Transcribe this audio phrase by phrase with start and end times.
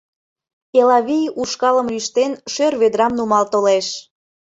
[0.79, 3.87] Элавий, ушкалым лӱштен, шӧр ведрам нумал толеш.